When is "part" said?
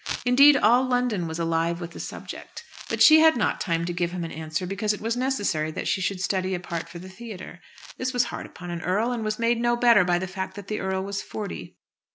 6.59-6.89